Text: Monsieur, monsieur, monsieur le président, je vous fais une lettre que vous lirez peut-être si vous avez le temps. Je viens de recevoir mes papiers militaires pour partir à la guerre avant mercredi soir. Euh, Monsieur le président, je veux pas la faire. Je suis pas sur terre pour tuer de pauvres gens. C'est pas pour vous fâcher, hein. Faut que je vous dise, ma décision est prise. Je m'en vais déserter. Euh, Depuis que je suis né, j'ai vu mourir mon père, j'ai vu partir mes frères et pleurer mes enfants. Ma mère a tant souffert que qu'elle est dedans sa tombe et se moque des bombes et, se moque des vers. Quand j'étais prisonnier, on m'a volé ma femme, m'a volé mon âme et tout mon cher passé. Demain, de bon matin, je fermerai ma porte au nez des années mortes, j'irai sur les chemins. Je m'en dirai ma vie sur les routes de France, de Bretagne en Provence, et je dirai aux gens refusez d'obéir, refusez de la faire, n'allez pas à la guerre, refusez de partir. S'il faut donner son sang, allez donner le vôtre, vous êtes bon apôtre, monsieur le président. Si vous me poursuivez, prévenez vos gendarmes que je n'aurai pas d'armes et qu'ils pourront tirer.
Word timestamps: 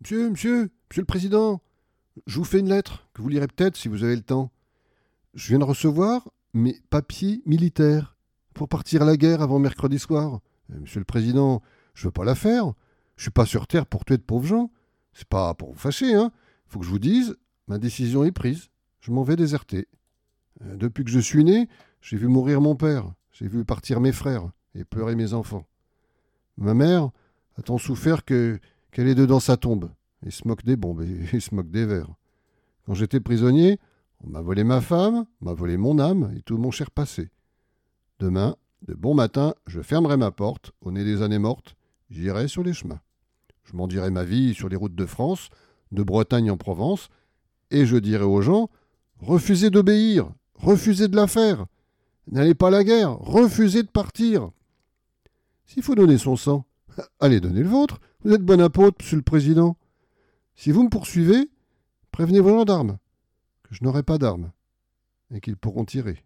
Monsieur, 0.00 0.30
monsieur, 0.30 0.70
monsieur 0.90 1.02
le 1.02 1.06
président, 1.06 1.62
je 2.26 2.38
vous 2.38 2.44
fais 2.44 2.60
une 2.60 2.68
lettre 2.68 3.08
que 3.14 3.22
vous 3.22 3.28
lirez 3.28 3.46
peut-être 3.48 3.76
si 3.76 3.88
vous 3.88 4.04
avez 4.04 4.16
le 4.16 4.22
temps. 4.22 4.50
Je 5.34 5.48
viens 5.48 5.58
de 5.58 5.64
recevoir 5.64 6.30
mes 6.54 6.80
papiers 6.90 7.42
militaires 7.46 8.16
pour 8.54 8.68
partir 8.68 9.02
à 9.02 9.04
la 9.04 9.16
guerre 9.16 9.42
avant 9.42 9.58
mercredi 9.58 9.98
soir. 9.98 10.40
Euh, 10.70 10.80
Monsieur 10.80 11.00
le 11.00 11.04
président, 11.04 11.62
je 11.94 12.08
veux 12.08 12.12
pas 12.12 12.24
la 12.24 12.34
faire. 12.34 12.72
Je 13.16 13.22
suis 13.22 13.30
pas 13.30 13.46
sur 13.46 13.66
terre 13.66 13.86
pour 13.86 14.04
tuer 14.04 14.16
de 14.18 14.22
pauvres 14.22 14.46
gens. 14.46 14.70
C'est 15.12 15.28
pas 15.28 15.54
pour 15.54 15.72
vous 15.72 15.78
fâcher, 15.78 16.14
hein. 16.14 16.30
Faut 16.68 16.78
que 16.80 16.84
je 16.84 16.90
vous 16.90 16.98
dise, 16.98 17.36
ma 17.68 17.78
décision 17.78 18.24
est 18.24 18.32
prise. 18.32 18.68
Je 19.00 19.12
m'en 19.12 19.22
vais 19.22 19.36
déserter. 19.36 19.88
Euh, 20.62 20.76
Depuis 20.76 21.04
que 21.04 21.10
je 21.10 21.20
suis 21.20 21.44
né, 21.44 21.68
j'ai 22.00 22.16
vu 22.16 22.28
mourir 22.28 22.60
mon 22.60 22.76
père, 22.76 23.12
j'ai 23.32 23.48
vu 23.48 23.64
partir 23.64 24.00
mes 24.00 24.12
frères 24.12 24.50
et 24.74 24.84
pleurer 24.84 25.14
mes 25.14 25.32
enfants. 25.32 25.66
Ma 26.58 26.74
mère 26.74 27.10
a 27.58 27.62
tant 27.62 27.78
souffert 27.78 28.24
que 28.24 28.58
qu'elle 28.90 29.08
est 29.08 29.14
dedans 29.14 29.40
sa 29.40 29.56
tombe 29.56 29.90
et 30.24 30.30
se 30.30 30.46
moque 30.46 30.64
des 30.64 30.76
bombes 30.76 31.02
et, 31.32 31.40
se 31.40 31.54
moque 31.54 31.70
des 31.70 31.86
vers. 31.86 32.08
Quand 32.84 32.94
j'étais 32.94 33.20
prisonnier, 33.20 33.78
on 34.24 34.30
m'a 34.30 34.40
volé 34.40 34.64
ma 34.64 34.80
femme, 34.80 35.26
m'a 35.40 35.52
volé 35.52 35.76
mon 35.76 35.98
âme 35.98 36.32
et 36.36 36.42
tout 36.42 36.58
mon 36.58 36.70
cher 36.70 36.90
passé. 36.90 37.30
Demain, 38.18 38.56
de 38.86 38.94
bon 38.94 39.14
matin, 39.14 39.54
je 39.66 39.80
fermerai 39.80 40.16
ma 40.16 40.30
porte 40.30 40.72
au 40.80 40.90
nez 40.90 41.04
des 41.04 41.22
années 41.22 41.38
mortes, 41.38 41.76
j'irai 42.10 42.48
sur 42.48 42.62
les 42.62 42.72
chemins. 42.72 43.00
Je 43.64 43.76
m'en 43.76 43.86
dirai 43.86 44.10
ma 44.10 44.24
vie 44.24 44.54
sur 44.54 44.68
les 44.68 44.76
routes 44.76 44.94
de 44.94 45.06
France, 45.06 45.50
de 45.92 46.02
Bretagne 46.02 46.50
en 46.50 46.56
Provence, 46.56 47.08
et 47.70 47.84
je 47.84 47.96
dirai 47.96 48.24
aux 48.24 48.42
gens 48.42 48.70
refusez 49.20 49.70
d'obéir, 49.70 50.30
refusez 50.54 51.08
de 51.08 51.16
la 51.16 51.26
faire, 51.26 51.66
n'allez 52.30 52.54
pas 52.54 52.68
à 52.68 52.70
la 52.70 52.84
guerre, 52.84 53.16
refusez 53.18 53.82
de 53.82 53.88
partir. 53.88 54.50
S'il 55.64 55.82
faut 55.82 55.94
donner 55.94 56.18
son 56.18 56.36
sang, 56.36 56.64
allez 57.20 57.40
donner 57.40 57.62
le 57.62 57.68
vôtre, 57.68 58.00
vous 58.26 58.34
êtes 58.34 58.42
bon 58.42 58.60
apôtre, 58.60 58.96
monsieur 59.04 59.18
le 59.18 59.22
président. 59.22 59.76
Si 60.56 60.72
vous 60.72 60.82
me 60.82 60.88
poursuivez, 60.88 61.48
prévenez 62.10 62.40
vos 62.40 62.48
gendarmes 62.48 62.98
que 63.62 63.72
je 63.72 63.84
n'aurai 63.84 64.02
pas 64.02 64.18
d'armes 64.18 64.50
et 65.32 65.40
qu'ils 65.40 65.56
pourront 65.56 65.84
tirer. 65.84 66.24